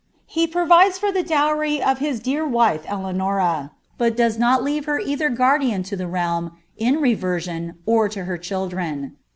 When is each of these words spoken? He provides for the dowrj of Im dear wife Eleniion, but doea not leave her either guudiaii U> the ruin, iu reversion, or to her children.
He 0.25 0.47
provides 0.47 0.97
for 0.97 1.11
the 1.11 1.23
dowrj 1.23 1.79
of 1.79 2.01
Im 2.01 2.17
dear 2.17 2.43
wife 2.43 2.87
Eleniion, 2.87 3.69
but 3.99 4.17
doea 4.17 4.39
not 4.39 4.63
leave 4.63 4.85
her 4.85 4.97
either 4.97 5.29
guudiaii 5.29 5.91
U> 5.91 5.95
the 5.95 6.07
ruin, 6.07 6.53
iu 6.77 6.99
reversion, 6.99 7.75
or 7.85 8.09
to 8.09 8.23
her 8.23 8.39
children. 8.39 9.17